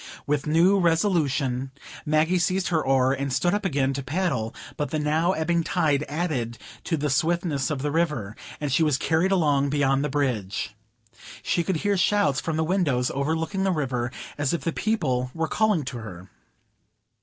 With 0.25 0.47
new 0.47 0.79
resolution, 0.79 1.69
Maggie 2.07 2.39
seized 2.39 2.69
her 2.69 2.83
oar, 2.83 3.13
and 3.13 3.31
stood 3.31 3.53
up 3.53 3.63
again 3.65 3.93
to 3.93 4.01
paddle; 4.01 4.55
but 4.75 4.89
the 4.89 4.97
now 4.97 5.33
ebbing 5.33 5.63
tide 5.63 6.03
added 6.09 6.57
to 6.85 6.97
the 6.97 7.07
swiftness 7.07 7.69
of 7.69 7.83
the 7.83 7.91
river, 7.91 8.35
and 8.59 8.71
she 8.71 8.81
was 8.81 8.97
carried 8.97 9.31
along 9.31 9.69
beyond 9.69 10.03
the 10.03 10.09
bridge. 10.09 10.73
She 11.43 11.63
could 11.63 11.75
hear 11.85 11.97
shouts 11.97 12.41
from 12.41 12.57
the 12.57 12.63
windows 12.63 13.11
overlooking 13.13 13.63
the 13.63 13.71
river, 13.71 14.11
as 14.39 14.55
if 14.55 14.61
the 14.61 14.73
people 14.73 15.25
there 15.35 15.41
were 15.41 15.47
calling 15.47 15.85
to 15.85 15.99
her. 15.99 16.27